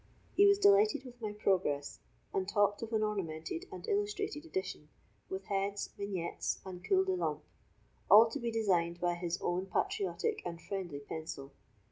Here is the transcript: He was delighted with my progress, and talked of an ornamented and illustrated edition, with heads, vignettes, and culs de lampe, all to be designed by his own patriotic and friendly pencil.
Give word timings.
He 0.35 0.47
was 0.47 0.57
delighted 0.57 1.05
with 1.05 1.21
my 1.21 1.31
progress, 1.31 1.99
and 2.33 2.49
talked 2.49 2.81
of 2.81 2.91
an 2.91 3.03
ornamented 3.03 3.65
and 3.71 3.87
illustrated 3.87 4.43
edition, 4.45 4.89
with 5.29 5.45
heads, 5.45 5.91
vignettes, 5.95 6.59
and 6.65 6.83
culs 6.83 7.05
de 7.05 7.11
lampe, 7.15 7.43
all 8.09 8.27
to 8.31 8.39
be 8.39 8.49
designed 8.49 8.99
by 8.99 9.13
his 9.13 9.39
own 9.43 9.67
patriotic 9.67 10.41
and 10.43 10.59
friendly 10.59 11.01
pencil. 11.01 11.53